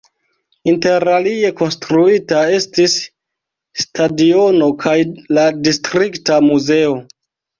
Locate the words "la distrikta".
5.39-6.41